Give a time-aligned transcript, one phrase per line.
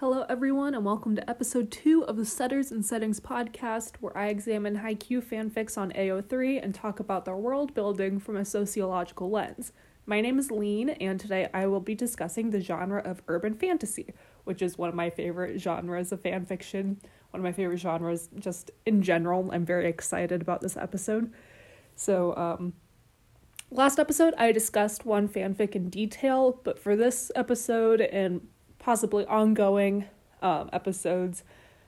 [0.00, 4.28] Hello, everyone, and welcome to episode two of the Setters and Settings podcast, where I
[4.28, 9.72] examine Haikyuu fanfics on AO3 and talk about their world building from a sociological lens.
[10.06, 14.14] My name is Lean, and today I will be discussing the genre of urban fantasy,
[14.44, 16.96] which is one of my favorite genres of fanfiction,
[17.32, 19.50] one of my favorite genres just in general.
[19.52, 21.30] I'm very excited about this episode.
[21.94, 22.72] So, um,
[23.70, 28.48] last episode I discussed one fanfic in detail, but for this episode and
[28.80, 30.06] possibly ongoing
[30.42, 31.44] um, episodes,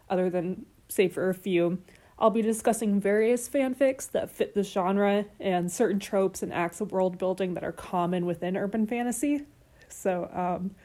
[0.08, 1.78] other than say for a few,
[2.18, 6.92] I'll be discussing various fanfics that fit the genre and certain tropes and acts of
[6.92, 9.46] world building that are common within urban fantasy.
[9.88, 10.76] So, um,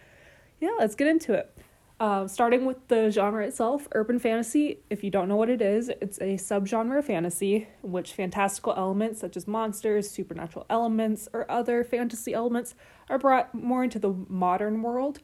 [0.60, 1.56] yeah, let's get into it.
[2.00, 5.90] Uh, starting with the genre itself, urban fantasy, if you don't know what it is,
[6.00, 11.50] it's a subgenre of fantasy in which fantastical elements such as monsters, supernatural elements, or
[11.50, 12.76] other fantasy elements
[13.10, 15.20] are brought more into the modern world,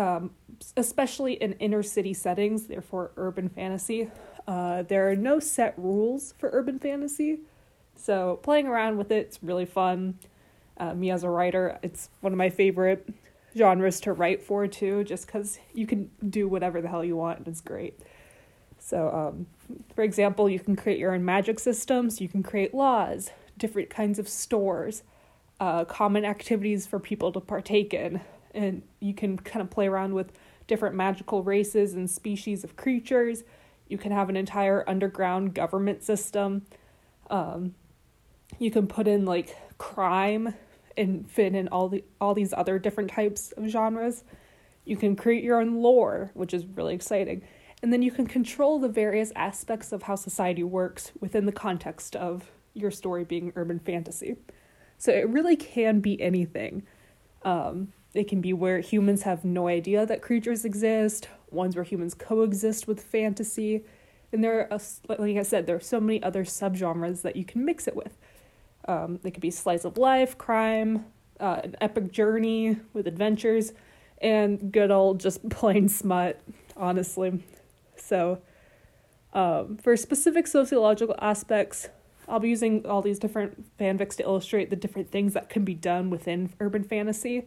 [0.00, 0.30] um,
[0.76, 4.10] especially in inner city settings, therefore, urban fantasy.
[4.48, 7.40] Uh, there are no set rules for urban fantasy,
[7.96, 10.18] so playing around with it, it's really fun.
[10.78, 13.06] Uh, me as a writer, it's one of my favorite
[13.54, 17.38] genres to write for too, just because you can do whatever the hell you want
[17.38, 18.00] and it's great.
[18.78, 19.46] So, um,
[19.94, 24.18] for example, you can create your own magic systems, you can create laws, different kinds
[24.18, 25.02] of stores,
[25.60, 28.22] uh, common activities for people to partake in,
[28.54, 30.32] and you can kind of play around with
[30.66, 33.42] different magical races and species of creatures.
[33.88, 36.64] You can have an entire underground government system.
[37.28, 37.74] Um,
[38.58, 40.54] you can put in like crime
[40.96, 44.24] and fit in all the all these other different types of genres.
[44.84, 47.42] You can create your own lore, which is really exciting.
[47.82, 52.14] And then you can control the various aspects of how society works within the context
[52.14, 54.36] of your story being urban fantasy.
[54.98, 56.82] So it really can be anything.
[57.42, 62.14] Um, it can be where humans have no idea that creatures exist, ones where humans
[62.14, 63.84] coexist with fantasy.
[64.32, 67.64] And there are, like I said, there are so many other subgenres that you can
[67.64, 68.16] mix it with.
[68.86, 71.06] Um, they could be slice of life, crime,
[71.38, 73.72] uh, an epic journey with adventures,
[74.20, 76.40] and good old just plain smut,
[76.76, 77.42] honestly.
[77.96, 78.40] So,
[79.32, 81.88] um, for specific sociological aspects,
[82.28, 85.74] I'll be using all these different fanfics to illustrate the different things that can be
[85.74, 87.46] done within urban fantasy.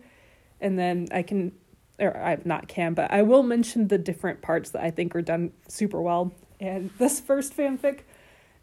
[0.63, 1.51] And then I can,
[1.99, 5.21] or I not can, but I will mention the different parts that I think are
[5.21, 6.33] done super well.
[6.59, 7.99] And this first fanfic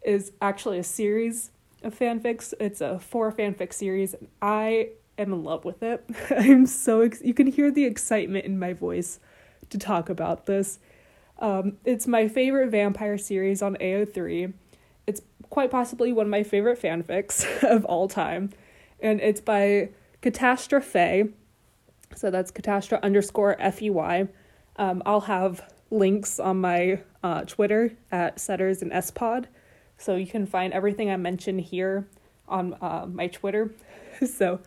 [0.03, 1.51] is actually a series
[1.83, 2.53] of fanfics.
[2.59, 4.15] It's a four fanfic series.
[4.15, 6.03] And I am in love with it.
[6.29, 9.19] I'm so ex- you can hear the excitement in my voice
[9.69, 10.79] to talk about this.
[11.39, 14.53] Um, it's my favorite vampire series on AO3.
[15.07, 18.51] It's quite possibly one of my favorite fanfics of all time,
[18.99, 19.89] and it's by
[20.21, 21.33] Catastrophe.
[22.15, 24.27] So that's Catastra underscore F E Y.
[24.77, 29.47] Um, I'll have links on my uh, Twitter at Setters and S Pod
[30.01, 32.07] so you can find everything I mentioned here
[32.47, 33.71] on uh, my Twitter.
[34.25, 34.59] so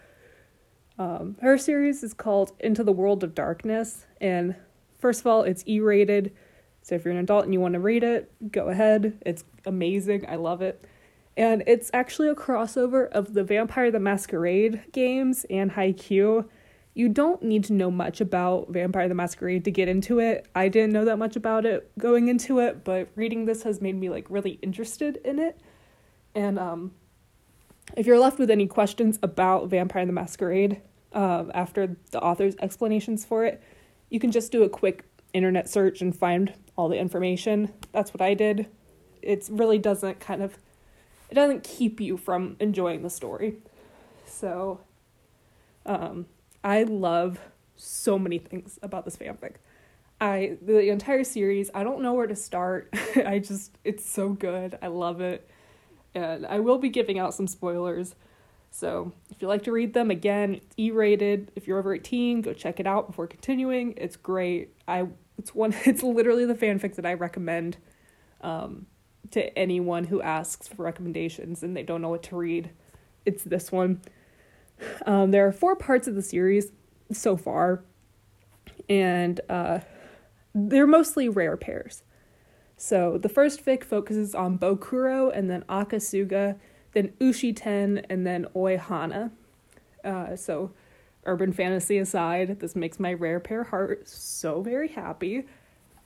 [0.99, 4.06] um, her series is called Into the World of Darkness.
[4.21, 4.55] And
[4.99, 6.32] first of all, it's E rated.
[6.82, 9.19] So if you're an adult and you want to read it, go ahead.
[9.26, 10.25] It's amazing.
[10.28, 10.84] I love it.
[11.37, 16.47] And it's actually a crossover of the Vampire the Masquerade games and Haikyuu
[16.94, 20.47] you don't need to know much about Vampire the Masquerade to get into it.
[20.55, 23.97] I didn't know that much about it going into it, but reading this has made
[23.97, 25.60] me like really interested in it.
[26.37, 26.93] And um,
[27.97, 30.81] if you're left with any questions about Vampire the Masquerade
[31.12, 33.61] um, after the author's explanations for it,
[34.09, 37.72] you can just do a quick internet search and find all the information.
[37.91, 38.69] That's what I did.
[39.21, 40.59] It really doesn't kind of
[41.31, 43.56] it doesn't keep you from enjoying the story.
[44.26, 44.81] So
[45.84, 46.26] um
[46.64, 47.38] I love
[47.76, 49.56] so many things about this fanfic.
[50.20, 52.88] I the entire series, I don't know where to start.
[53.16, 54.78] I just it's so good.
[54.80, 55.48] I love it.
[56.14, 58.14] And I will be giving out some spoilers.
[58.70, 61.52] So, if you like to read them again, it's E-rated.
[61.54, 63.94] If you're over 18, go check it out before continuing.
[63.96, 64.75] It's great.
[64.88, 65.06] I
[65.38, 67.76] it's one it's literally the fanfic that I recommend
[68.40, 68.87] um,
[69.32, 72.70] to anyone who asks for recommendations and they don't know what to read.
[73.26, 74.00] It's this one.
[75.06, 76.72] Um, there are four parts of the series
[77.12, 77.84] so far,
[78.88, 79.81] and uh,
[80.54, 82.02] they're mostly rare pairs.
[82.76, 86.56] So the first fic focuses on Bokuro and then Akasuga,
[86.92, 89.31] then Ushiten, and then Oihana.
[90.04, 90.72] Uh, so,
[91.25, 95.46] urban fantasy aside, this makes my rare pair heart so very happy.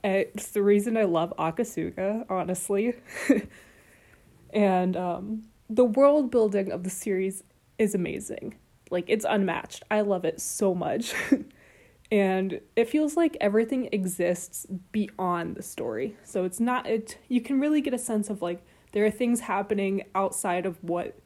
[0.05, 2.95] It's the reason I love Akasuga, honestly.
[4.55, 7.43] and um, the world building of the series
[7.79, 8.55] is amazing.
[8.91, 9.83] Like it's unmatched.
[9.91, 11.15] I love it so much.
[12.11, 16.17] and it feels like everything exists beyond the story.
[16.25, 19.41] So it's not it you can really get a sense of like there are things
[19.41, 21.19] happening outside of what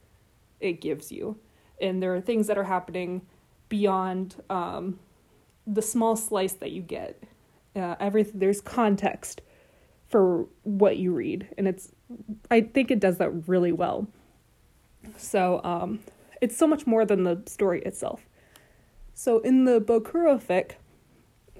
[0.60, 1.38] it gives you.
[1.80, 3.22] And there are things that are happening
[3.68, 4.98] beyond um,
[5.66, 7.22] the small slice that you get.
[7.74, 9.40] Uh, everything there's context
[10.08, 11.90] for what you read, and it's
[12.50, 14.08] I think it does that really well.
[15.16, 16.00] So um,
[16.42, 18.28] it's so much more than the story itself.
[19.14, 20.72] So in the Bokuro fic,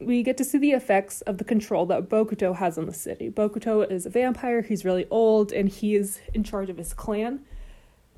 [0.01, 3.31] we get to see the effects of the control that Bokuto has on the city.
[3.31, 7.45] Bokuto is a vampire, he's really old, and he is in charge of his clan.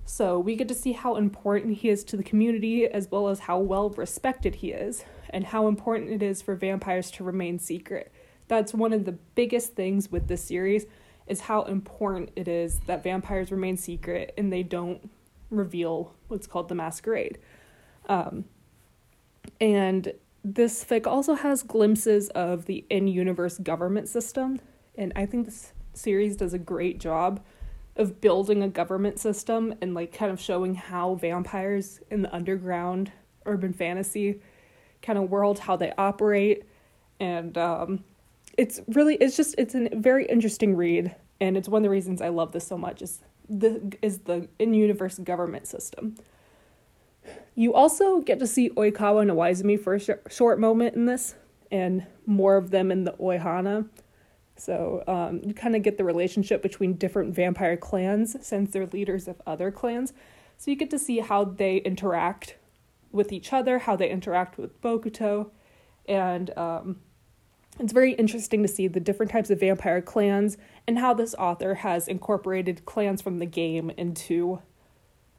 [0.07, 3.41] So we get to see how important he is to the community as well as
[3.41, 8.11] how well respected he is and how important it is for vampires to remain secret.
[8.49, 10.87] That's one of the biggest things with this series
[11.27, 15.11] is how important it is that vampires remain secret and they don't
[15.57, 17.39] reveal what's called the masquerade.
[18.09, 18.45] Um,
[19.61, 20.13] and
[20.45, 24.61] this fic also has glimpses of the in-universe government system,
[24.97, 27.41] and I think this series does a great job
[27.97, 33.13] of building a government system and like kind of showing how vampires in the underground
[33.47, 34.41] urban fantasy
[35.03, 36.65] kind of world how they operate
[37.21, 38.03] and um,
[38.59, 42.21] it's really it's just it's a very interesting read and it's one of the reasons
[42.21, 46.17] I love this so much is the is the in-universe government system.
[47.55, 51.35] You also get to see Oikawa and Iwaizumi for a sh- short moment in this,
[51.71, 53.89] and more of them in the Oihana.
[54.57, 59.27] So um, you kind of get the relationship between different vampire clans since they're leaders
[59.27, 60.13] of other clans.
[60.57, 62.57] So you get to see how they interact
[63.11, 65.51] with each other, how they interact with Bokuto,
[66.07, 67.01] and um,
[67.79, 70.57] it's very interesting to see the different types of vampire clans
[70.87, 74.61] and how this author has incorporated clans from the game into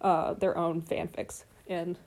[0.01, 1.45] uh, their own fanfics.
[1.67, 1.97] And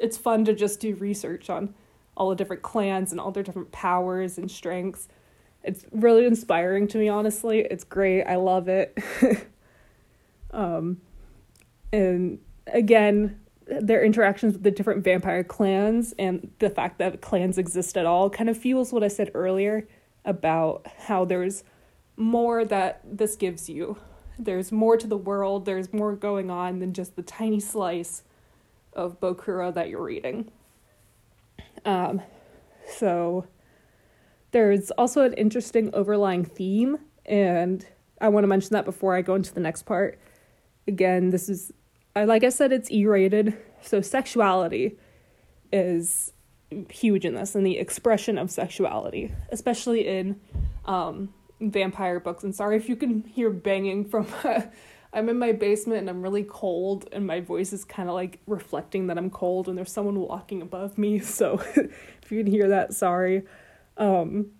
[0.00, 1.74] it's fun to just do research on
[2.16, 5.08] all the different clans and all their different powers and strengths.
[5.62, 7.60] It's really inspiring to me, honestly.
[7.60, 8.24] It's great.
[8.24, 8.96] I love it.
[10.50, 11.00] um,
[11.92, 17.96] and again, their interactions with the different vampire clans and the fact that clans exist
[17.96, 19.88] at all kind of fuels what I said earlier
[20.24, 21.64] about how there's
[22.16, 23.98] more that this gives you.
[24.38, 28.22] There's more to the world, there's more going on than just the tiny slice
[28.92, 30.50] of Bokuro that you're reading.
[31.84, 32.22] Um,
[32.86, 33.46] so
[34.50, 37.84] there's also an interesting overlying theme, and
[38.20, 40.18] I want to mention that before I go into the next part.
[40.86, 41.72] Again, this is
[42.16, 44.96] like I said, it's E rated, so sexuality
[45.72, 46.32] is
[46.90, 50.40] huge in this and the expression of sexuality, especially in
[50.84, 52.44] um, vampire books.
[52.44, 54.26] And sorry if you can hear banging from.
[55.14, 58.40] I'm in my basement and I'm really cold, and my voice is kind of like
[58.48, 61.20] reflecting that I'm cold, and there's someone walking above me.
[61.24, 61.62] So
[62.22, 63.44] if you can hear that, sorry.
[63.96, 64.50] Um,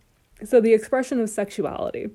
[0.44, 2.10] so the expression of sexuality.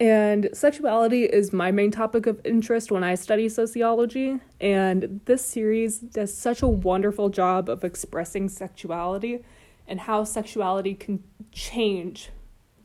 [0.00, 4.38] And sexuality is my main topic of interest when I study sociology.
[4.60, 9.44] And this series does such a wonderful job of expressing sexuality
[9.88, 12.30] and how sexuality can change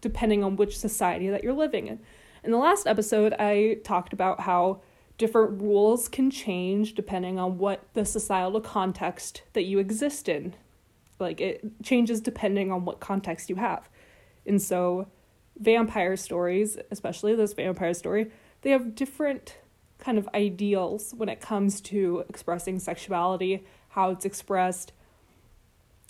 [0.01, 1.99] depending on which society that you're living in.
[2.43, 4.81] In the last episode, I talked about how
[5.17, 10.55] different rules can change depending on what the societal context that you exist in.
[11.19, 13.87] Like it changes depending on what context you have.
[14.45, 15.07] And so
[15.59, 19.57] vampire stories, especially this vampire story, they have different
[19.99, 24.91] kind of ideals when it comes to expressing sexuality, how it's expressed.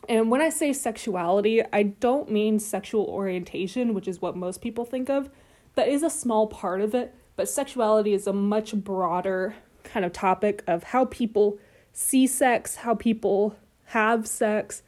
[0.09, 4.85] And when I say sexuality, I don't mean sexual orientation, which is what most people
[4.85, 5.29] think of.
[5.75, 10.13] That is a small part of it, but sexuality is a much broader kind of
[10.13, 11.57] topic of how people
[11.93, 14.81] see sex, how people have sex,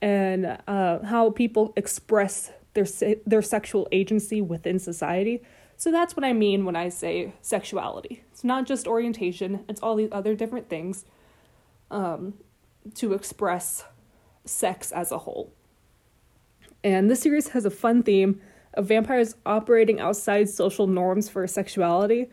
[0.00, 5.42] and uh, how people express their their sexual agency within society.
[5.76, 8.24] So that's what I mean when I say sexuality.
[8.30, 11.04] It's not just orientation; it's all these other different things
[11.90, 12.34] um,
[12.94, 13.84] to express
[14.44, 15.52] sex as a whole.
[16.84, 18.40] And this series has a fun theme
[18.74, 22.28] of vampires operating outside social norms for sexuality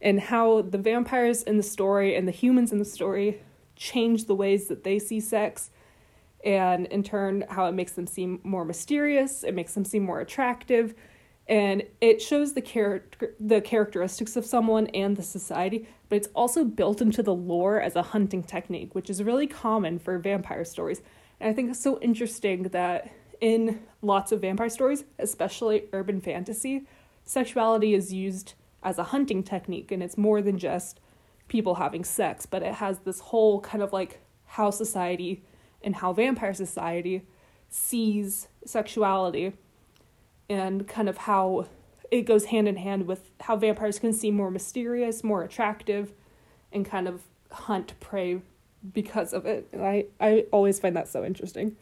[0.00, 3.42] and how the vampires in the story and the humans in the story
[3.76, 5.70] change the ways that they see sex
[6.44, 10.20] and in turn how it makes them seem more mysterious it makes them seem more
[10.20, 10.94] attractive
[11.48, 16.64] and it shows the character the characteristics of someone and the society but it's also
[16.64, 21.02] built into the lore as a hunting technique which is really common for vampire stories.
[21.40, 26.86] And i think it's so interesting that in lots of vampire stories especially urban fantasy
[27.24, 31.00] sexuality is used as a hunting technique and it's more than just
[31.48, 35.42] people having sex but it has this whole kind of like how society
[35.82, 37.22] and how vampire society
[37.68, 39.52] sees sexuality
[40.48, 41.66] and kind of how
[42.10, 46.12] it goes hand in hand with how vampires can seem more mysterious, more attractive,
[46.72, 47.22] and kind of
[47.52, 48.40] hunt prey
[48.92, 49.68] because of it.
[49.72, 51.76] And I, I always find that so interesting.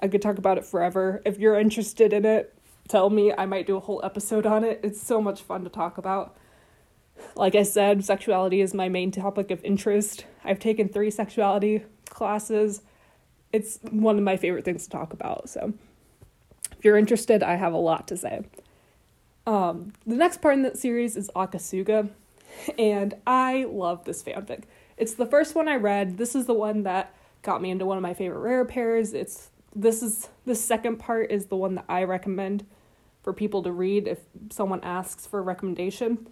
[0.00, 1.22] I could talk about it forever.
[1.24, 2.54] If you're interested in it,
[2.88, 3.32] tell me.
[3.36, 4.80] I might do a whole episode on it.
[4.82, 6.36] It's so much fun to talk about.
[7.34, 10.26] Like I said, sexuality is my main topic of interest.
[10.44, 12.82] I've taken three sexuality classes.
[13.56, 15.48] It's one of my favorite things to talk about.
[15.48, 15.72] So
[16.76, 18.42] if you're interested, I have a lot to say.
[19.46, 22.10] Um, the next part in that series is Akasuga,
[22.78, 24.64] and I love this fanfic.
[24.98, 26.18] It's the first one I read.
[26.18, 29.14] This is the one that got me into one of my favorite rare pairs.
[29.14, 32.66] It's this is the second part is the one that I recommend
[33.22, 34.18] for people to read if
[34.50, 36.28] someone asks for a recommendation.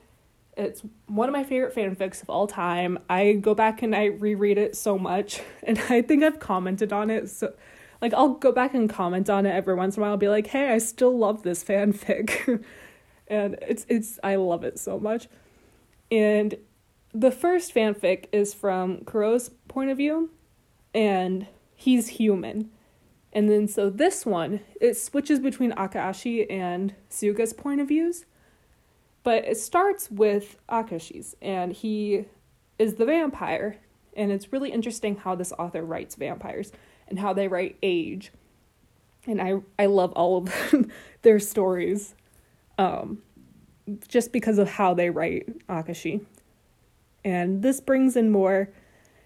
[0.57, 2.99] It's one of my favorite fanfics of all time.
[3.11, 7.11] I go back and I reread it so much, and I think I've commented on
[7.11, 7.29] it.
[7.31, 7.53] So,
[8.01, 10.13] like, I'll go back and comment on it every once in a while.
[10.13, 12.65] I'll be like, "Hey, I still love this fanfic,"
[13.29, 15.29] and it's it's I love it so much.
[16.11, 16.57] And
[17.13, 20.31] the first fanfic is from Kuro's point of view,
[20.95, 22.71] and he's human.
[23.33, 28.25] And then so this one, it switches between Akashi and Suga's point of views.
[29.25, 32.27] But it starts with Akashi's, and he
[32.79, 33.79] is the vampire.
[34.17, 36.71] And it's really interesting how this author writes vampires
[37.09, 38.31] and how they write age.
[39.27, 40.55] And I, I love all of
[41.23, 42.15] their stories
[42.79, 43.23] um,
[44.07, 46.25] just because of how they write Akashi.
[47.25, 48.69] And this brings in more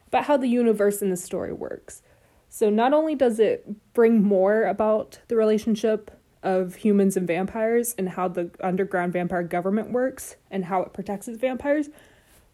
[0.06, 2.02] about how the universe in the story works.
[2.48, 6.10] So, not only does it bring more about the relationship
[6.48, 11.28] of humans and vampires and how the underground vampire government works and how it protects
[11.28, 11.90] its vampires,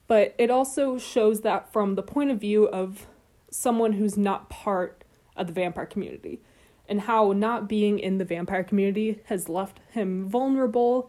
[0.09, 3.07] but it also shows that from the point of view of
[3.53, 5.05] someone who's not part
[5.37, 6.41] of the vampire community
[6.89, 11.09] and how not being in the vampire community has left him vulnerable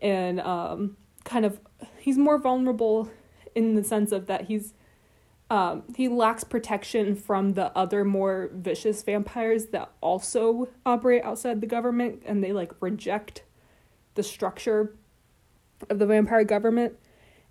[0.00, 1.58] and um, kind of
[1.98, 3.10] he's more vulnerable
[3.54, 4.74] in the sense of that he's
[5.50, 11.66] um, he lacks protection from the other more vicious vampires that also operate outside the
[11.66, 13.44] government and they like reject
[14.14, 14.94] the structure
[15.88, 16.98] of the vampire government.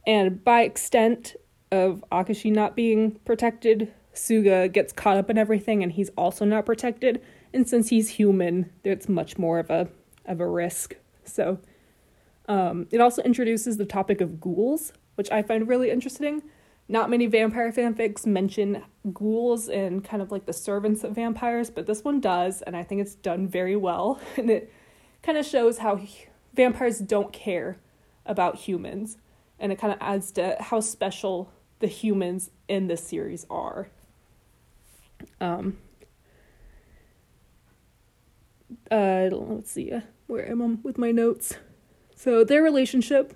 [0.05, 1.35] And by extent
[1.71, 6.65] of Akashi not being protected, Suga gets caught up in everything and he's also not
[6.65, 7.21] protected.
[7.51, 9.87] And since he's human, it's much more of a
[10.25, 10.97] of a risk.
[11.23, 11.59] So
[12.47, 16.43] um, it also introduces the topic of ghouls, which I find really interesting
[16.89, 21.85] not many vampire fanfics mention ghouls and kind of like the servants of vampires, but
[21.85, 24.19] this one does, and I think it's done very well.
[24.37, 24.71] And it
[25.23, 25.99] kind of shows how
[26.53, 27.79] vampires don't care
[28.25, 29.17] about humans,
[29.59, 33.89] and it kind of adds to how special the humans in this series are.
[35.41, 35.77] Um,
[38.89, 39.91] uh, let's see,
[40.27, 41.55] where am I with my notes?
[42.15, 43.35] So their relationship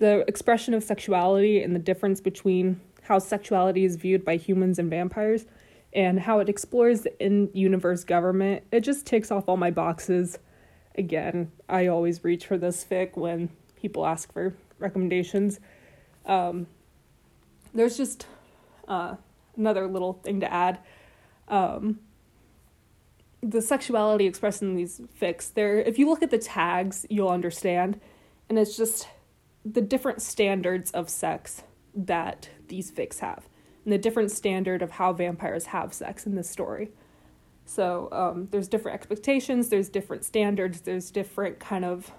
[0.00, 4.88] the expression of sexuality and the difference between how sexuality is viewed by humans and
[4.88, 5.44] vampires
[5.92, 8.62] and how it explores the in universe government.
[8.72, 10.38] It just ticks off all my boxes.
[10.96, 15.60] Again, I always reach for this fic when people ask for recommendations.
[16.24, 16.66] Um,
[17.74, 18.26] there's just
[18.88, 19.16] uh,
[19.54, 20.78] another little thing to add.
[21.48, 21.98] Um,
[23.42, 28.00] the sexuality expressed in these fics, there if you look at the tags, you'll understand.
[28.48, 29.06] And it's just
[29.64, 31.62] the different standards of sex
[31.94, 33.48] that these fics have
[33.84, 36.90] and the different standard of how vampires have sex in this story.
[37.64, 42.10] So um, there's different expectations, there's different standards, there's different kind of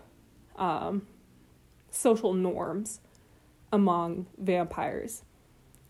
[0.56, 1.08] um,
[1.90, 3.02] social norms
[3.74, 5.24] among vampires,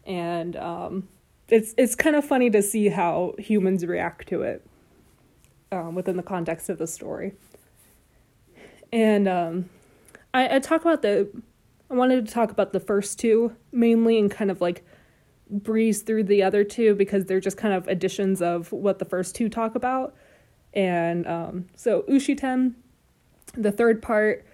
[0.05, 1.08] and um,
[1.48, 4.65] it's it's kind of funny to see how humans react to it
[5.72, 7.34] um, within the context of the story.
[8.91, 9.70] And um,
[10.34, 11.30] I, I talk about the
[11.90, 14.86] I wanted to talk about the first two mainly and kind of like
[15.50, 19.36] breeze through the other two because they're just kind of additions of what the first
[19.36, 20.16] two talk about.
[20.74, 22.76] And um, so Ushiten,
[23.54, 24.46] the third part,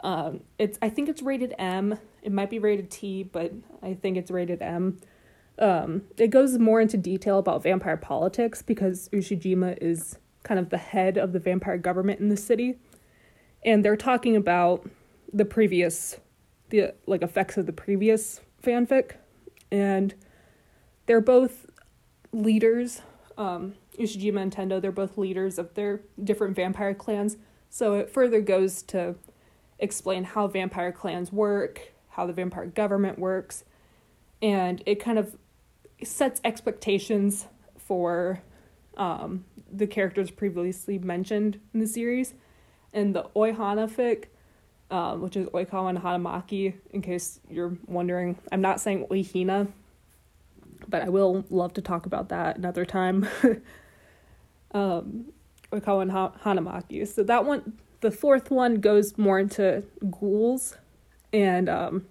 [0.00, 1.98] um, it's I think it's rated M.
[2.22, 4.98] It might be rated T, but I think it's rated M.
[5.58, 10.78] Um, it goes more into detail about vampire politics because Ushijima is kind of the
[10.78, 12.78] head of the vampire government in the city,
[13.64, 14.88] and they're talking about
[15.32, 16.18] the previous
[16.70, 19.12] the like effects of the previous fanfic.
[19.70, 20.14] And
[21.06, 21.66] they're both
[22.32, 23.02] leaders
[23.36, 27.36] um Ushijima and Tendo they're both leaders of their different vampire clans.
[27.70, 29.16] So it further goes to
[29.78, 33.64] explain how vampire clans work how the vampire government works.
[34.40, 35.36] And it kind of
[36.02, 37.46] sets expectations
[37.78, 38.42] for
[38.96, 42.34] um, the characters previously mentioned in the series.
[42.92, 44.26] And the Oihana fic,
[44.92, 48.38] um, which is Oikawa and Hanamaki, in case you're wondering.
[48.52, 49.68] I'm not saying Oihina,
[50.86, 53.26] but I will love to talk about that another time.
[54.72, 55.32] um,
[55.72, 57.08] Oikawa and ha- Hanamaki.
[57.08, 60.76] So that one, the fourth one goes more into ghouls
[61.32, 62.04] and um,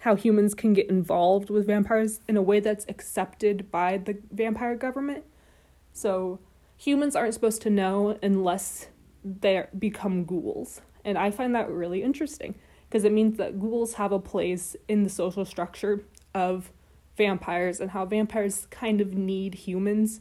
[0.00, 4.74] how humans can get involved with vampires in a way that's accepted by the vampire
[4.74, 5.24] government.
[5.92, 6.38] So
[6.78, 8.86] humans aren't supposed to know unless
[9.22, 10.80] they become ghouls.
[11.04, 12.54] And I find that really interesting
[12.88, 16.04] because it means that ghouls have a place in the social structure
[16.34, 16.70] of
[17.16, 20.20] vampires and how vampires kind of need humans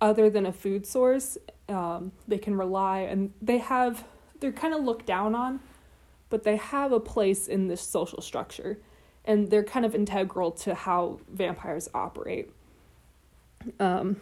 [0.00, 1.36] other than a food source.
[1.68, 4.04] Um, they can rely and they have,
[4.40, 5.60] they're kind of looked down on,
[6.30, 8.78] but they have a place in this social structure
[9.24, 12.50] and they're kind of integral to how vampires operate.
[13.78, 14.16] Um,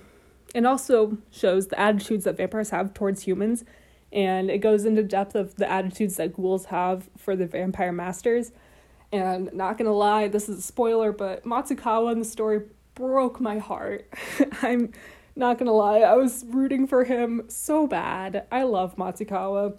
[0.54, 3.64] and also shows the attitudes that vampires have towards humans
[4.12, 8.52] and it goes into depth of the attitudes that ghouls have for the vampire masters.
[9.12, 12.62] And not gonna lie, this is a spoiler, but Matsukawa in the story
[12.94, 14.12] broke my heart.
[14.62, 14.92] I'm
[15.36, 18.46] not gonna lie, I was rooting for him so bad.
[18.50, 19.76] I love Matsukawa.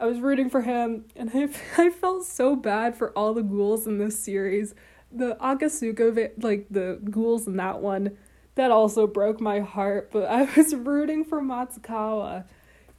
[0.00, 1.48] I was rooting for him, and I,
[1.82, 4.74] I felt so bad for all the ghouls in this series.
[5.12, 8.16] The Akasuga, like the ghouls in that one,
[8.56, 12.44] that also broke my heart, but I was rooting for Matsukawa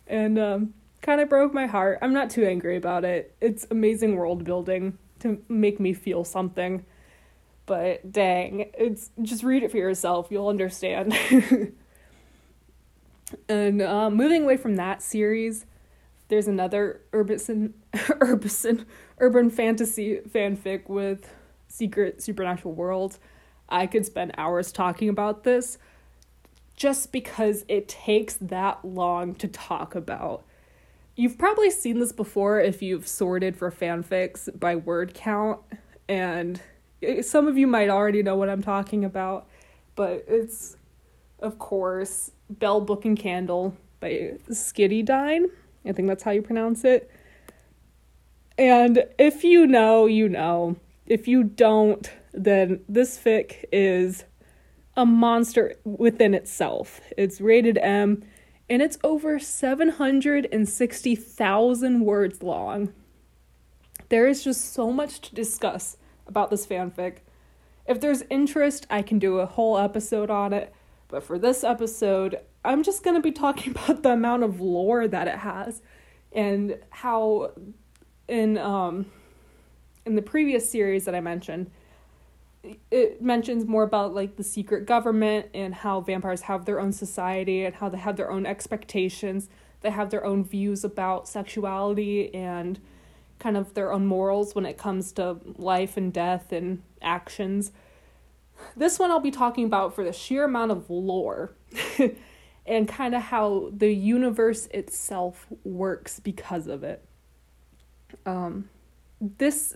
[0.07, 1.99] and um, kind of broke my heart.
[2.01, 3.35] I'm not too angry about it.
[3.41, 6.85] It's amazing world building to make me feel something.
[7.65, 10.27] But dang, it's just read it for yourself.
[10.29, 11.15] You'll understand.
[13.49, 15.65] and uh, moving away from that series,
[16.27, 17.73] there's another urban
[18.21, 18.85] urban
[19.19, 21.29] urban fantasy fanfic with
[21.67, 23.17] secret supernatural world.
[23.67, 25.77] I could spend hours talking about this
[26.75, 30.43] just because it takes that long to talk about.
[31.15, 35.59] You've probably seen this before if you've sorted for fanfics by word count,
[36.09, 36.61] and
[37.21, 39.47] some of you might already know what I'm talking about,
[39.95, 40.75] but it's,
[41.39, 45.45] of course, Bell Book and Candle by Skitty Skiddydyne.
[45.85, 47.09] I think that's how you pronounce it.
[48.57, 50.77] And if you know, you know.
[51.05, 54.23] If you don't, then this fic is
[54.95, 57.01] a monster within itself.
[57.17, 58.23] It's rated M
[58.69, 62.93] and it's over 760,000 words long.
[64.09, 67.17] There is just so much to discuss about this fanfic.
[67.85, 70.73] If there's interest, I can do a whole episode on it,
[71.07, 75.07] but for this episode, I'm just going to be talking about the amount of lore
[75.07, 75.81] that it has
[76.31, 77.51] and how
[78.27, 79.05] in um
[80.05, 81.71] in the previous series that I mentioned,
[82.91, 87.65] it mentions more about like the secret government and how vampires have their own society
[87.65, 89.49] and how they have their own expectations.
[89.81, 92.79] They have their own views about sexuality and
[93.39, 97.71] kind of their own morals when it comes to life and death and actions.
[98.75, 101.51] This one i'll be talking about for the sheer amount of lore
[102.65, 107.03] and kind of how the universe itself works because of it.
[108.25, 108.69] Um
[109.19, 109.75] this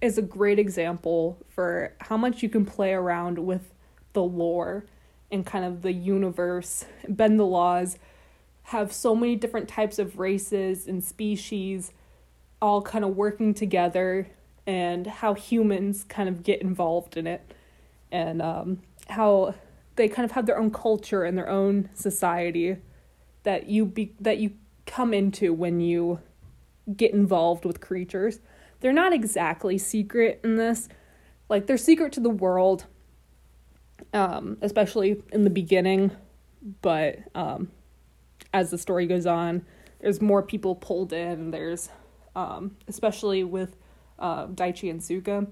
[0.00, 3.72] is a great example for how much you can play around with
[4.12, 4.84] the lore
[5.30, 7.98] and kind of the universe, bend the laws,
[8.64, 11.92] have so many different types of races and species
[12.60, 14.26] all kind of working together,
[14.66, 17.54] and how humans kind of get involved in it,
[18.10, 19.54] and um, how
[19.96, 22.76] they kind of have their own culture and their own society
[23.42, 24.52] that you be that you
[24.86, 26.18] come into when you
[26.96, 28.40] get involved with creatures
[28.80, 30.88] they're not exactly secret in this.
[31.48, 32.86] Like they're secret to the world,
[34.12, 36.10] um, especially in the beginning,
[36.82, 37.70] but um,
[38.52, 39.64] as the story goes on,
[40.00, 41.50] there's more people pulled in.
[41.50, 41.88] There's
[42.34, 43.76] um, especially with
[44.18, 45.46] uh, Daichi and Suga,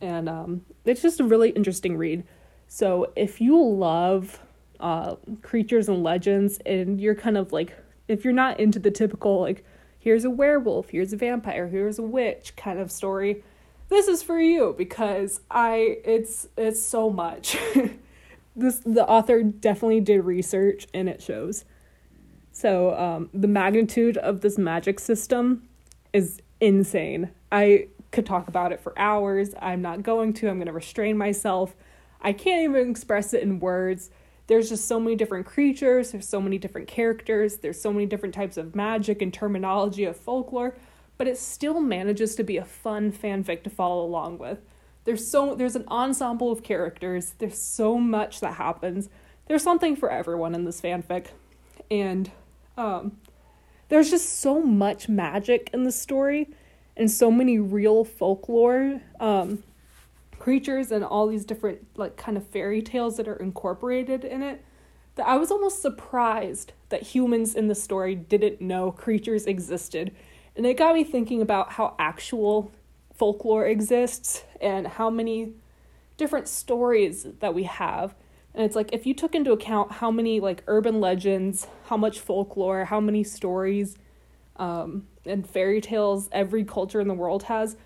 [0.00, 2.24] and um, it's just a really interesting read.
[2.68, 4.40] So if you love
[4.78, 7.76] uh, creatures and legends, and you're kind of like
[8.08, 9.64] if you're not into the typical like
[10.00, 13.44] here's a werewolf, here's a vampire, here's a witch kind of story.
[13.88, 17.56] This is for you because I it's it's so much.
[18.56, 21.64] this the author definitely did research and it shows.
[22.52, 25.68] So um, the magnitude of this magic system
[26.12, 27.30] is insane.
[27.52, 29.54] I could talk about it for hours.
[29.60, 30.48] I'm not going to.
[30.48, 31.76] I'm going to restrain myself.
[32.20, 34.10] I can't even express it in words
[34.50, 38.34] there's just so many different creatures, there's so many different characters, there's so many different
[38.34, 40.74] types of magic and terminology of folklore,
[41.16, 44.58] but it still manages to be a fun fanfic to follow along with.
[45.04, 49.08] There's so there's an ensemble of characters, there's so much that happens.
[49.46, 51.26] There's something for everyone in this fanfic.
[51.88, 52.28] And
[52.76, 53.18] um,
[53.88, 56.48] there's just so much magic in the story
[56.96, 59.62] and so many real folklore um,
[60.40, 64.64] creatures and all these different like kind of fairy tales that are incorporated in it
[65.14, 70.14] that I was almost surprised that humans in the story didn't know creatures existed.
[70.56, 72.72] And it got me thinking about how actual
[73.14, 75.52] folklore exists and how many
[76.16, 78.14] different stories that we have.
[78.54, 82.18] And it's like if you took into account how many like urban legends, how much
[82.18, 83.96] folklore, how many stories
[84.56, 87.76] um, and fairy tales every culture in the world has,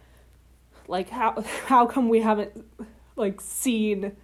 [0.89, 2.65] like how how come we haven't
[3.17, 4.17] like seen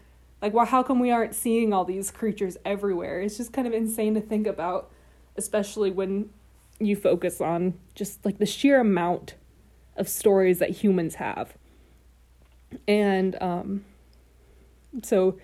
[0.42, 3.20] like well, how come we aren't seeing all these creatures everywhere?
[3.20, 4.90] It's just kind of insane to think about,
[5.36, 6.30] especially when
[6.78, 9.34] you focus on just like the sheer amount
[9.96, 11.54] of stories that humans have.
[12.88, 13.84] And um
[15.02, 15.38] so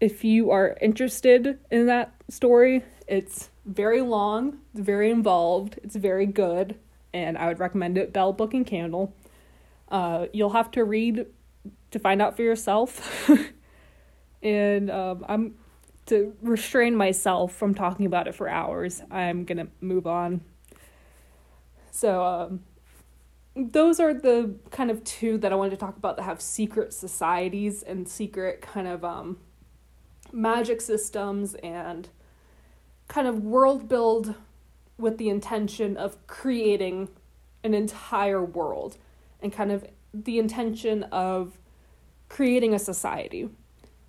[0.00, 6.26] if you are interested in that story, it's very long, it's very involved, it's very
[6.26, 6.76] good,
[7.12, 9.14] and I would recommend it Bell Book and Candle.
[9.88, 11.26] Uh, you'll have to read
[11.90, 13.28] to find out for yourself.
[14.42, 15.54] and um, I'm
[16.06, 19.02] to restrain myself from talking about it for hours.
[19.10, 20.40] I'm gonna move on.
[21.90, 22.60] So um,
[23.54, 26.92] those are the kind of two that I wanted to talk about that have secret
[26.92, 29.38] societies and secret kind of um,
[30.32, 32.08] magic systems and
[33.08, 34.34] kind of world build
[35.00, 37.08] with the intention of creating
[37.62, 38.96] an entire world
[39.40, 41.58] and kind of the intention of
[42.28, 43.48] creating a society.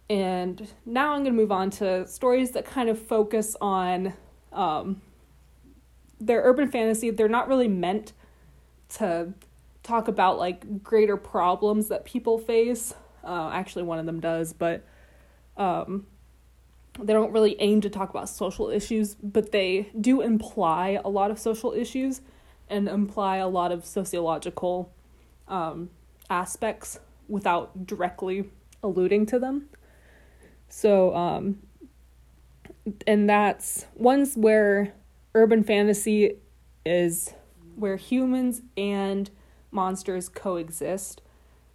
[0.09, 4.13] And now I'm going to move on to stories that kind of focus on
[4.51, 5.01] um,
[6.19, 7.09] their urban fantasy.
[7.11, 8.13] They're not really meant
[8.95, 9.33] to
[9.83, 12.93] talk about like greater problems that people face.
[13.23, 14.83] Uh, actually, one of them does, but
[15.57, 16.05] um,
[16.99, 21.31] they don't really aim to talk about social issues, but they do imply a lot
[21.31, 22.21] of social issues
[22.69, 24.91] and imply a lot of sociological
[25.47, 25.89] um,
[26.29, 28.49] aspects without directly
[28.83, 29.67] alluding to them.
[30.69, 31.59] So, um,
[33.05, 34.93] and that's ones where
[35.35, 36.37] urban fantasy
[36.85, 37.33] is
[37.75, 39.29] where humans and
[39.71, 41.21] monsters coexist,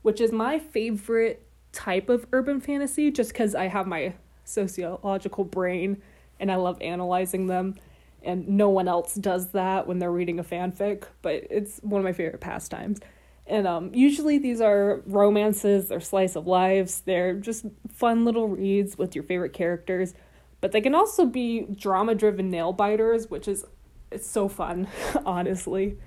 [0.03, 4.15] which is my favorite type of urban fantasy just because I have my
[4.47, 6.03] sociological brain
[6.39, 7.77] and I love analyzing them.
[8.23, 12.05] And no one else does that when they're reading a fanfic, but it's one of
[12.05, 13.01] my favorite pastimes.
[13.47, 18.99] And um, usually these are romances, they're slice of lives, they're just fun little reads
[18.99, 20.15] with your favorite characters.
[20.61, 23.65] But they can also be drama driven nail biters, which is
[24.11, 24.89] it's so fun,
[25.27, 25.99] honestly.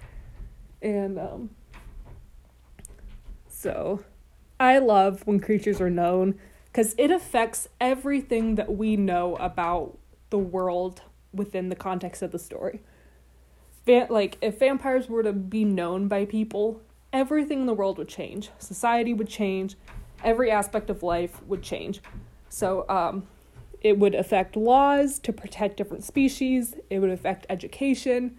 [0.82, 1.49] And um,
[3.47, 4.04] so
[4.60, 6.38] I love when creatures are known
[6.79, 9.97] because it affects everything that we know about
[10.29, 11.01] the world
[11.33, 12.81] within the context of the story.
[13.85, 16.79] Like, if vampires were to be known by people,
[17.11, 18.49] everything in the world would change.
[18.59, 19.75] Society would change.
[20.23, 21.99] Every aspect of life would change.
[22.47, 23.27] So, um,
[23.81, 26.75] it would affect laws to protect different species.
[26.89, 28.37] It would affect education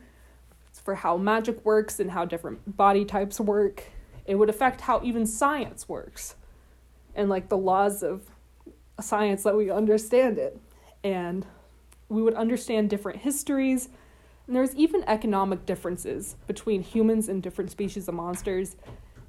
[0.73, 3.85] for how magic works and how different body types work.
[4.25, 6.37] It would affect how even science works
[7.21, 8.23] and like the laws of
[9.01, 10.59] science that we understand it.
[11.05, 11.47] And
[12.09, 13.89] we would understand different histories
[14.51, 18.75] and there's even economic differences between humans and different species of monsters.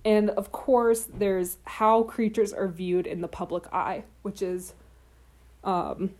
[0.03, 4.73] And of course, there's how creatures are viewed in the public eye, which is
[5.63, 6.15] um,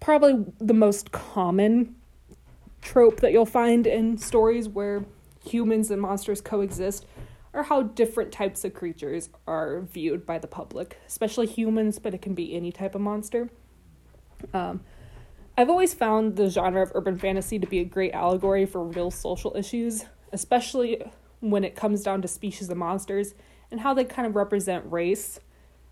[0.00, 1.94] probably the most common
[2.82, 5.04] trope that you'll find in stories where
[5.46, 7.06] humans and monsters coexist
[7.54, 12.20] or how different types of creatures are viewed by the public, especially humans, but it
[12.20, 13.48] can be any type of monster.
[14.52, 14.80] Um,
[15.56, 19.12] I've always found the genre of urban fantasy to be a great allegory for real
[19.12, 21.00] social issues, especially
[21.38, 23.34] when it comes down to species of monsters
[23.70, 25.38] and how they kind of represent race.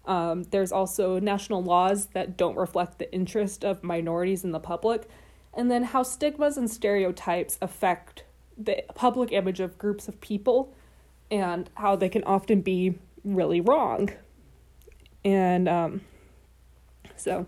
[0.05, 5.09] Um, there's also national laws that don't reflect the interest of minorities in the public,
[5.55, 8.25] and then how stigmas and stereotypes affect
[8.59, 10.75] the public image of groups of people
[11.32, 14.10] and how they can often be really wrong.
[15.24, 16.02] And um,
[17.16, 17.46] so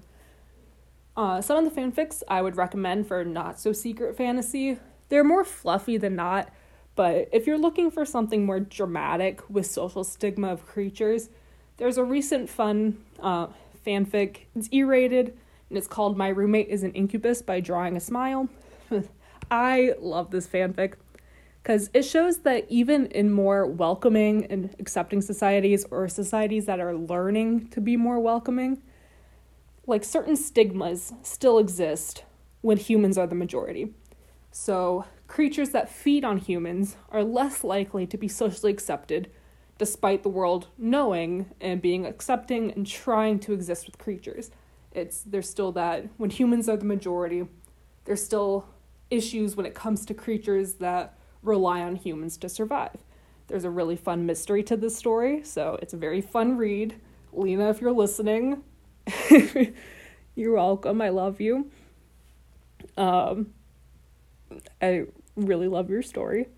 [1.16, 4.78] uh, some of the fanfics I would recommend for not so secret fantasy.
[5.10, 6.50] They're more fluffy than not,
[6.96, 11.28] but if you're looking for something more dramatic with social stigma of creatures,
[11.76, 13.48] there's a recent fun uh,
[13.86, 14.46] fanfic.
[14.56, 15.36] It's E rated
[15.68, 18.48] and it's called My Roommate is an Incubus by Drawing a Smile.
[19.50, 20.94] I love this fanfic
[21.64, 26.94] because it shows that even in more welcoming and accepting societies or societies that are
[26.94, 28.83] learning to be more welcoming,
[29.87, 32.24] like certain stigmas still exist
[32.61, 33.94] when humans are the majority.
[34.53, 39.31] So, creatures that feed on humans are less likely to be socially accepted
[39.79, 44.50] despite the world knowing and being accepting and trying to exist with creatures.
[44.92, 47.48] It's there's still that when humans are the majority,
[48.05, 48.68] there's still
[49.11, 52.96] issues when it comes to creatures that rely on humans to survive.
[53.46, 56.98] There's a really fun mystery to this story, so it's a very fun read.
[57.33, 58.62] Lena, if you're listening,
[60.35, 61.02] you're welcome.
[61.02, 61.70] I love you.
[62.96, 63.52] Um,
[64.80, 65.04] I
[65.37, 66.48] really love your story.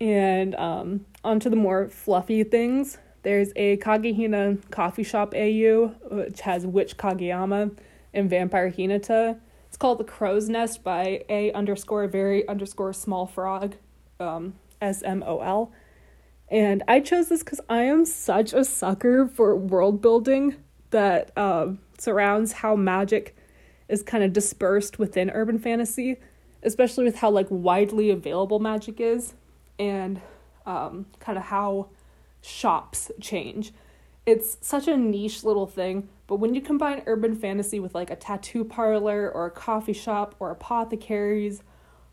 [0.00, 2.98] And um, onto the more fluffy things.
[3.22, 7.76] There's a Kagehina coffee shop AU, which has Witch Kageyama
[8.12, 9.38] and Vampire Hinata.
[9.68, 13.76] It's called The Crow's Nest by A underscore very underscore small frog,
[14.22, 15.72] um, S M O L.
[16.48, 20.56] And I chose this because I am such a sucker for world building
[20.90, 23.34] that um, surrounds how magic
[23.88, 26.18] is kind of dispersed within urban fantasy,
[26.62, 29.34] especially with how like widely available magic is
[29.78, 30.20] and
[30.66, 31.88] um, kind of how
[32.42, 33.72] shops change.
[34.26, 38.16] It's such a niche little thing, but when you combine urban fantasy with like a
[38.16, 41.62] tattoo parlor or a coffee shop or apothecaries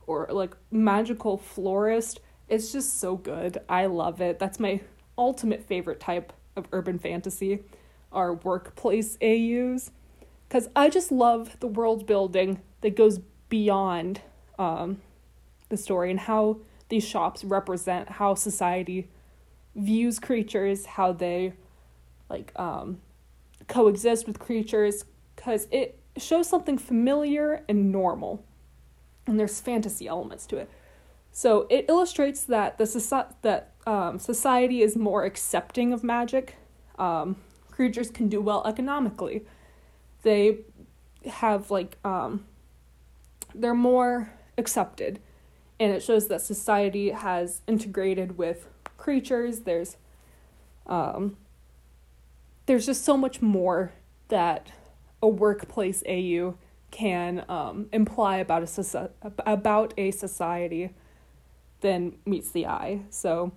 [0.10, 3.60] or like magical florist, it's just so good.
[3.70, 4.40] I love it.
[4.40, 4.82] That's my
[5.20, 7.60] ultimate favorite type of urban fantasy
[8.12, 9.92] are workplace AUs
[10.48, 13.20] because I just love the world building that goes
[13.50, 14.22] beyond
[14.58, 15.00] um,
[15.70, 16.58] the story and how
[16.90, 19.10] these shops represent how society
[19.76, 21.54] views creatures, how they
[22.32, 23.00] like um,
[23.68, 28.44] coexist with creatures, because it shows something familiar and normal,
[29.30, 30.70] and there's fantasy elements to it.
[31.32, 36.56] So it illustrates that the soci- that um, society is more accepting of magic.
[36.98, 37.38] Um,
[37.72, 39.46] creatures can do well economically.
[40.24, 40.60] They
[41.26, 42.46] have like um,
[43.54, 45.20] they're more accepted,
[45.80, 49.62] and it shows that society has integrated with creatures.
[49.62, 49.98] There's
[50.88, 51.38] um,
[52.66, 53.94] there's just so much more
[54.30, 54.72] that
[55.22, 56.56] a workplace AU
[56.92, 59.10] can um, imply about a
[59.46, 60.92] about a society
[61.82, 63.02] than meets the eye.
[63.10, 63.52] So,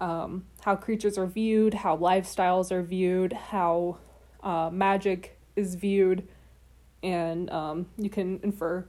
[0.00, 3.98] um, how creatures are viewed, how lifestyles are viewed, how
[4.42, 6.26] uh, magic is viewed,
[7.02, 8.84] and um, you can infer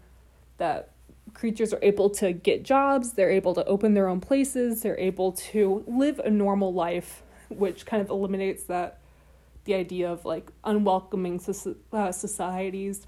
[0.58, 0.92] that
[1.34, 5.32] creatures are able to get jobs, they're able to open their own places, they're able
[5.32, 9.00] to live a normal life, which kind of eliminates that
[9.66, 11.42] the idea of like unwelcoming
[11.92, 13.08] uh, societies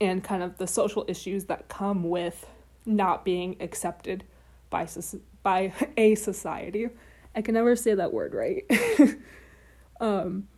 [0.00, 2.46] and kind of the social issues that come with
[2.86, 4.24] not being accepted
[4.68, 4.86] by
[5.42, 6.88] by a society.
[7.34, 8.64] I can never say that word right.
[10.00, 10.48] um,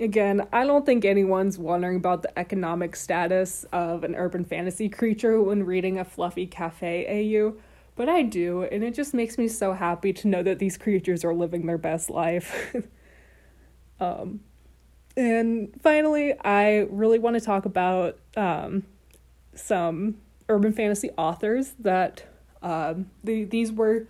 [0.00, 5.40] again, I don't think anyone's wondering about the economic status of an urban fantasy creature
[5.42, 7.54] when reading a fluffy cafe AU,
[7.96, 11.24] but I do, and it just makes me so happy to know that these creatures
[11.24, 12.74] are living their best life.
[14.00, 14.40] um,
[15.16, 18.84] and finally, I really want to talk about um,
[19.54, 22.24] some urban fantasy authors that
[22.62, 24.06] um, the, these were,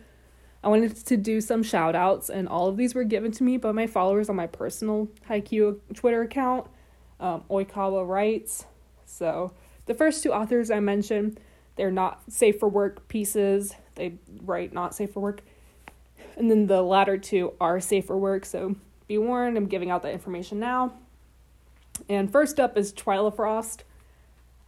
[0.62, 3.57] I wanted to do some shout outs, and all of these were given to me
[3.57, 6.66] by my followers on my personal Haikyuu Twitter account,
[7.21, 8.66] um, Oikawa Writes.
[9.05, 9.53] So
[9.87, 11.38] the first two authors I mentioned,
[11.77, 13.75] they're not safe for work pieces.
[13.95, 15.42] They write not safe for work.
[16.37, 18.45] And then the latter two are safe for work.
[18.45, 20.92] So be warned, I'm giving out that information now.
[22.09, 23.85] And first up is Twyla Frost.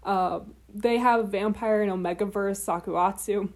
[0.05, 0.41] Uh,
[0.73, 3.51] they have Vampire and Omegaverse Sakuatsu.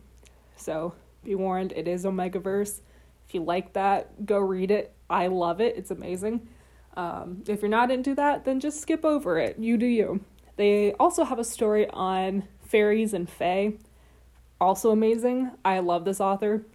[0.56, 2.80] So be warned, it is Omegaverse.
[3.26, 4.94] If you like that, go read it.
[5.08, 5.76] I love it.
[5.76, 6.48] It's amazing.
[6.96, 9.58] Um, if you're not into that, then just skip over it.
[9.58, 10.24] You do you.
[10.56, 13.74] They also have a story on fairies and fae.
[14.60, 15.50] Also amazing.
[15.64, 16.66] I love this author.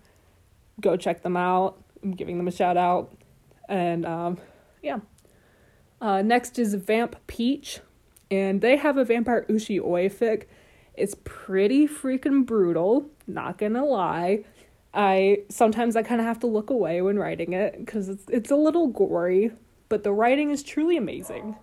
[0.81, 1.83] Go check them out.
[2.03, 3.13] I'm giving them a shout out.
[3.67, 4.37] And um,
[4.81, 4.99] yeah.
[5.99, 7.79] Uh, next is Vamp Peach.
[8.29, 10.43] And they have a Vampire Ushi-oi fic.
[10.93, 14.43] It's pretty freaking brutal, not gonna lie.
[14.93, 18.51] I sometimes I kind of have to look away when writing it because it's it's
[18.51, 19.51] a little gory,
[19.89, 21.55] but the writing is truly amazing.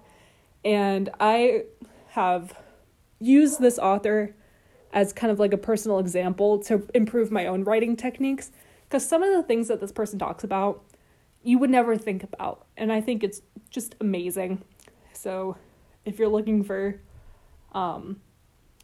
[0.65, 1.65] And I
[2.11, 2.57] have
[3.21, 4.35] used this author
[4.93, 8.53] as kind of like a personal example to improve my own writing techniques
[8.89, 10.85] because some of the things that this person talks about
[11.45, 14.63] you would never think about and I think it's just amazing.
[15.13, 15.57] So,
[16.05, 17.01] if you're looking for
[17.73, 18.21] um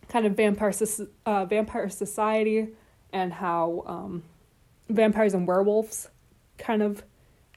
[0.08, 0.72] kind of vampire
[1.24, 2.68] uh, vampire society
[3.12, 4.22] and how um,
[4.88, 6.08] vampires and werewolves
[6.58, 7.04] kind of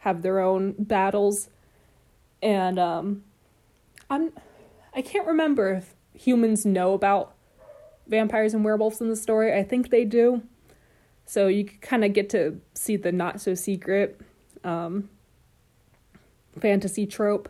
[0.02, 1.50] have their own battles
[2.42, 3.24] and um,
[4.10, 4.32] I'm
[4.94, 7.34] I can't remember if humans know about
[8.08, 9.58] vampires and werewolves in the story.
[9.58, 10.44] I think they do.
[11.26, 14.22] So you kind of get to see the not so secret
[14.64, 15.10] um,
[16.60, 17.50] fantasy trope.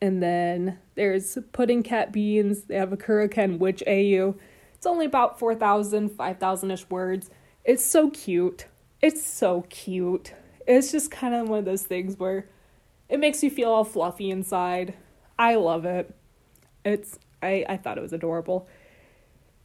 [0.00, 2.62] And then there's Pudding Cat Beans.
[2.64, 4.34] They have a Kuroken Witch AU.
[4.74, 7.30] It's only about 4,000, 5,000 ish words.
[7.64, 8.66] It's so cute.
[9.00, 10.34] It's so cute.
[10.66, 12.48] It's just kind of one of those things where
[13.08, 14.94] it makes you feel all fluffy inside.
[15.38, 16.14] I love it.
[16.84, 18.68] It's I, I thought it was adorable.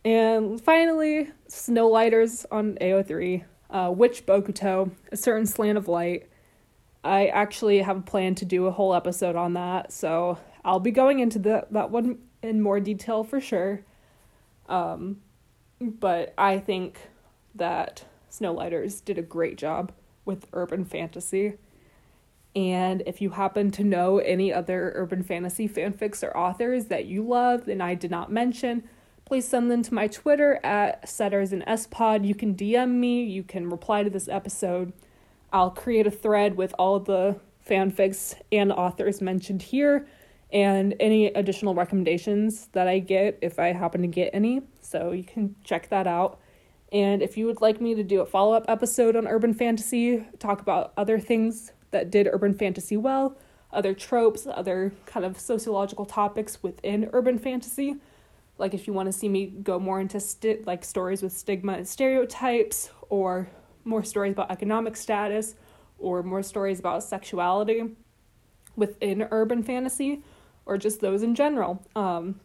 [0.03, 6.29] And finally, Snow Lighters on AO3, uh, Witch Bokuto, A Certain Slant of Light.
[7.07, 10.91] I actually have a plan to do a whole episode on that, so I'll be
[10.91, 13.83] going into the, that one in more detail for sure.
[14.67, 15.21] Um,
[15.79, 16.99] but I think
[17.55, 19.91] that Snow Lighters did a great job
[20.25, 21.53] with urban fantasy.
[22.55, 27.23] And if you happen to know any other urban fantasy fanfics or authors that you
[27.23, 28.83] love and I did not mention,
[29.25, 32.25] please send them to my Twitter at Setters and SPod.
[32.25, 34.91] You can DM me, you can reply to this episode.
[35.51, 40.07] I'll create a thread with all the fanfics and authors mentioned here
[40.51, 44.61] and any additional recommendations that I get if I happen to get any.
[44.81, 46.39] So you can check that out.
[46.91, 50.25] And if you would like me to do a follow up episode on urban fantasy,
[50.39, 53.35] talk about other things that did urban fantasy well,
[53.71, 57.95] other tropes, other kind of sociological topics within urban fantasy.
[58.57, 61.73] Like if you want to see me go more into sti- like stories with stigma
[61.73, 63.49] and stereotypes, or
[63.87, 65.55] more stories about economic status,
[65.97, 67.95] or more stories about sexuality
[68.75, 70.23] within urban fantasy,
[70.65, 71.81] or just those in general.
[71.95, 72.39] Um,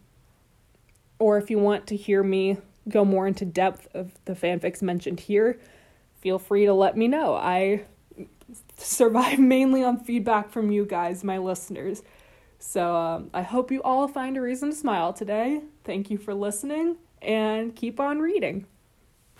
[1.18, 5.20] or if you want to hear me go more into depth of the fanfics mentioned
[5.20, 5.60] here,
[6.20, 7.34] feel free to let me know.
[7.34, 7.84] I
[8.76, 12.02] survive mainly on feedback from you guys, my listeners.
[12.58, 15.62] So um, I hope you all find a reason to smile today.
[15.84, 18.66] Thank you for listening and keep on reading.